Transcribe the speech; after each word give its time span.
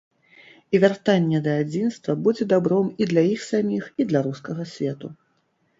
І 0.75 0.79
вяртанне 0.83 1.41
да 1.47 1.53
адзінства 1.65 2.15
будзе 2.29 2.49
дабром 2.55 2.87
і 3.03 3.11
для 3.13 3.23
іх 3.35 3.41
саміх, 3.53 3.83
і 4.03 4.11
для 4.13 4.19
рускага 4.31 4.63
свету. 4.75 5.07